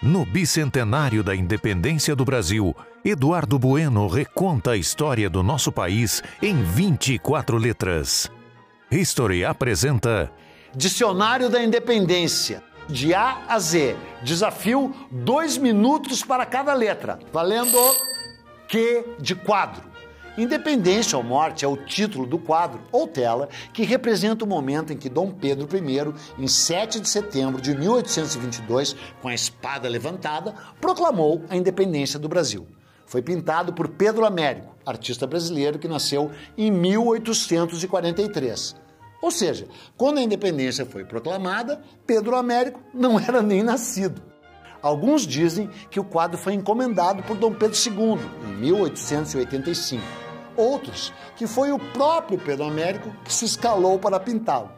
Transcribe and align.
No 0.00 0.24
bicentenário 0.24 1.24
da 1.24 1.34
independência 1.34 2.14
do 2.14 2.24
Brasil, 2.24 2.74
Eduardo 3.04 3.58
Bueno 3.58 4.06
reconta 4.06 4.70
a 4.70 4.76
história 4.76 5.28
do 5.28 5.42
nosso 5.42 5.72
país 5.72 6.22
em 6.40 6.62
24 6.62 7.56
letras. 7.56 8.30
History 8.92 9.44
apresenta 9.44 10.30
Dicionário 10.72 11.48
da 11.48 11.60
Independência, 11.60 12.62
de 12.88 13.12
A 13.12 13.42
a 13.48 13.58
Z. 13.58 13.96
Desafio: 14.22 14.94
dois 15.10 15.58
minutos 15.58 16.22
para 16.22 16.46
cada 16.46 16.74
letra. 16.74 17.18
Valendo 17.32 17.76
Q 18.68 19.04
de 19.18 19.34
quadro. 19.34 19.82
Independência 20.38 21.18
ou 21.18 21.24
Morte 21.24 21.64
é 21.64 21.68
o 21.68 21.76
título 21.76 22.24
do 22.24 22.38
quadro 22.38 22.80
ou 22.92 23.08
tela 23.08 23.48
que 23.72 23.82
representa 23.82 24.44
o 24.44 24.48
momento 24.48 24.92
em 24.92 24.96
que 24.96 25.08
Dom 25.08 25.32
Pedro 25.32 25.66
I, 25.76 26.14
em 26.40 26.46
7 26.46 27.00
de 27.00 27.08
setembro 27.08 27.60
de 27.60 27.76
1822, 27.76 28.94
com 29.20 29.26
a 29.26 29.34
espada 29.34 29.88
levantada, 29.88 30.54
proclamou 30.80 31.42
a 31.50 31.56
independência 31.56 32.20
do 32.20 32.28
Brasil. 32.28 32.68
Foi 33.04 33.20
pintado 33.20 33.72
por 33.72 33.88
Pedro 33.88 34.24
Américo, 34.24 34.76
artista 34.86 35.26
brasileiro 35.26 35.76
que 35.76 35.88
nasceu 35.88 36.30
em 36.56 36.70
1843. 36.70 38.76
Ou 39.20 39.32
seja, 39.32 39.66
quando 39.96 40.18
a 40.18 40.22
independência 40.22 40.86
foi 40.86 41.04
proclamada, 41.04 41.82
Pedro 42.06 42.36
Américo 42.36 42.78
não 42.94 43.18
era 43.26 43.42
nem 43.42 43.64
nascido. 43.64 44.22
Alguns 44.80 45.26
dizem 45.26 45.68
que 45.90 45.98
o 45.98 46.04
quadro 46.04 46.38
foi 46.38 46.54
encomendado 46.54 47.24
por 47.24 47.36
Dom 47.36 47.52
Pedro 47.52 47.76
II 47.76 48.20
em 48.48 48.56
1885 48.58 50.27
outros 50.58 51.12
que 51.36 51.46
foi 51.46 51.72
o 51.72 51.78
próprio 51.78 52.38
Pedro 52.38 52.66
Américo 52.66 53.10
que 53.24 53.32
se 53.32 53.44
escalou 53.44 53.98
para 53.98 54.20
pintá-lo. 54.20 54.70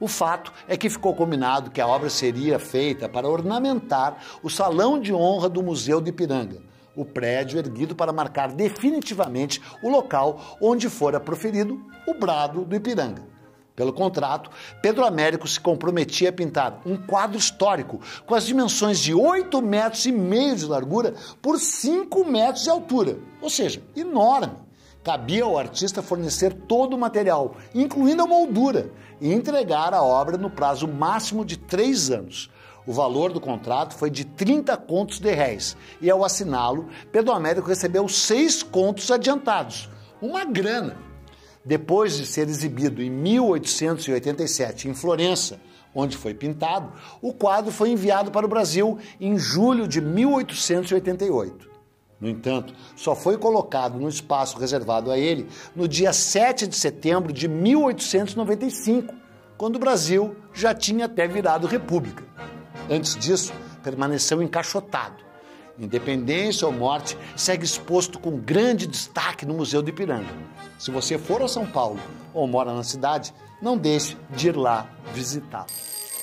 O 0.00 0.06
fato 0.06 0.52
é 0.68 0.76
que 0.76 0.88
ficou 0.88 1.12
combinado 1.14 1.70
que 1.70 1.80
a 1.80 1.86
obra 1.86 2.08
seria 2.08 2.58
feita 2.58 3.08
para 3.08 3.28
ornamentar 3.28 4.22
o 4.42 4.48
salão 4.48 5.00
de 5.00 5.12
honra 5.12 5.48
do 5.48 5.60
Museu 5.60 6.00
de 6.00 6.10
Ipiranga, 6.10 6.62
o 6.94 7.04
prédio 7.04 7.58
erguido 7.58 7.96
para 7.96 8.12
marcar 8.12 8.52
definitivamente 8.52 9.60
o 9.82 9.88
local 9.88 10.56
onde 10.60 10.88
fora 10.88 11.18
proferido 11.18 11.84
o 12.06 12.14
brado 12.14 12.64
do 12.64 12.76
Ipiranga. 12.76 13.26
Pelo 13.74 13.92
contrato, 13.92 14.50
Pedro 14.82 15.04
Américo 15.04 15.46
se 15.46 15.60
comprometia 15.60 16.30
a 16.30 16.32
pintar 16.32 16.80
um 16.84 16.96
quadro 16.96 17.38
histórico 17.38 18.00
com 18.26 18.34
as 18.34 18.44
dimensões 18.44 18.98
de 18.98 19.14
8 19.14 19.62
metros 19.62 20.04
e 20.06 20.10
meio 20.10 20.56
de 20.56 20.66
largura 20.66 21.14
por 21.40 21.58
5 21.58 22.24
metros 22.24 22.64
de 22.64 22.70
altura, 22.70 23.18
ou 23.40 23.48
seja, 23.48 23.80
enorme. 23.96 24.67
Cabia 25.02 25.44
ao 25.44 25.56
artista 25.56 26.02
fornecer 26.02 26.52
todo 26.52 26.94
o 26.94 26.98
material, 26.98 27.56
incluindo 27.74 28.22
a 28.22 28.26
moldura, 28.26 28.90
e 29.20 29.32
entregar 29.32 29.94
a 29.94 30.02
obra 30.02 30.36
no 30.36 30.50
prazo 30.50 30.86
máximo 30.86 31.44
de 31.44 31.56
três 31.56 32.10
anos. 32.10 32.50
O 32.86 32.92
valor 32.92 33.32
do 33.32 33.40
contrato 33.40 33.94
foi 33.94 34.10
de 34.10 34.24
30 34.24 34.76
contos 34.76 35.18
de 35.18 35.30
réis, 35.32 35.76
e 36.00 36.10
ao 36.10 36.24
assiná-lo, 36.24 36.88
Pedro 37.12 37.32
Américo 37.32 37.68
recebeu 37.68 38.08
seis 38.08 38.62
contos 38.62 39.10
adiantados, 39.10 39.88
uma 40.20 40.44
grana. 40.44 40.96
Depois 41.64 42.16
de 42.16 42.26
ser 42.26 42.48
exibido 42.48 43.02
em 43.02 43.10
1887 43.10 44.88
em 44.88 44.94
Florença, 44.94 45.60
onde 45.94 46.16
foi 46.16 46.32
pintado, 46.32 46.92
o 47.20 47.32
quadro 47.32 47.70
foi 47.70 47.90
enviado 47.90 48.30
para 48.30 48.46
o 48.46 48.48
Brasil 48.48 48.98
em 49.20 49.38
julho 49.38 49.86
de 49.86 50.00
1888. 50.00 51.77
No 52.20 52.28
entanto, 52.28 52.74
só 52.96 53.14
foi 53.14 53.38
colocado 53.38 53.98
no 53.98 54.08
espaço 54.08 54.58
reservado 54.58 55.10
a 55.10 55.18
ele 55.18 55.48
no 55.74 55.86
dia 55.86 56.12
7 56.12 56.66
de 56.66 56.74
setembro 56.74 57.32
de 57.32 57.46
1895, 57.46 59.14
quando 59.56 59.76
o 59.76 59.78
Brasil 59.78 60.36
já 60.52 60.74
tinha 60.74 61.04
até 61.04 61.28
virado 61.28 61.66
república. 61.66 62.24
Antes 62.90 63.14
disso, 63.16 63.52
permaneceu 63.82 64.42
encaixotado. 64.42 65.28
Independência 65.78 66.66
ou 66.66 66.72
morte 66.72 67.16
segue 67.36 67.64
exposto 67.64 68.18
com 68.18 68.36
grande 68.36 68.86
destaque 68.86 69.46
no 69.46 69.54
Museu 69.54 69.80
do 69.80 69.90
Ipiranga. 69.90 70.26
Se 70.76 70.90
você 70.90 71.16
for 71.16 71.40
a 71.40 71.46
São 71.46 71.64
Paulo 71.66 72.00
ou 72.34 72.48
mora 72.48 72.74
na 72.74 72.82
cidade, 72.82 73.32
não 73.62 73.76
deixe 73.76 74.16
de 74.30 74.48
ir 74.48 74.56
lá 74.56 74.88
visitá-lo. 75.14 75.66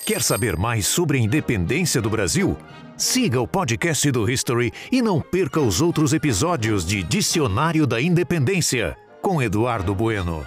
Quer 0.05 0.21
saber 0.21 0.55
mais 0.55 0.85
sobre 0.85 1.17
a 1.17 1.21
independência 1.21 1.99
do 1.99 2.11
Brasil? 2.11 2.55
Siga 2.95 3.41
o 3.41 3.47
podcast 3.47 4.11
do 4.11 4.29
History 4.29 4.71
e 4.91 5.01
não 5.01 5.19
perca 5.19 5.59
os 5.59 5.81
outros 5.81 6.13
episódios 6.13 6.85
de 6.85 7.01
Dicionário 7.01 7.87
da 7.87 7.99
Independência 7.99 8.95
com 9.19 9.41
Eduardo 9.41 9.95
Bueno. 9.95 10.45